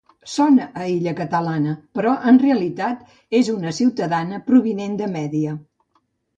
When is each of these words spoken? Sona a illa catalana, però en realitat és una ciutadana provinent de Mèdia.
Sona 0.35 0.63
a 0.85 0.87
illa 0.93 1.13
catalana, 1.19 1.75
però 1.99 2.15
en 2.33 2.41
realitat 2.45 3.05
és 3.43 3.53
una 3.59 3.77
ciutadana 3.83 4.43
provinent 4.51 4.99
de 5.05 5.15
Mèdia. 5.17 5.57